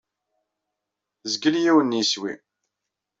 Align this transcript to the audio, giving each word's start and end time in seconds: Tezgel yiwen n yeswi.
Tezgel 1.21 1.55
yiwen 1.63 1.93
n 1.95 1.97
yeswi. 1.97 2.33